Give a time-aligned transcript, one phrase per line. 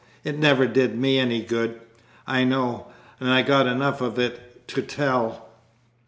[0.23, 1.79] It never did me any good,
[2.25, 2.87] I know,
[3.19, 5.47] and I got enough of it to tell."